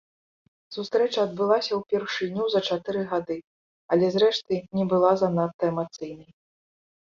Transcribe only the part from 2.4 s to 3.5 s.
за чатыры гады,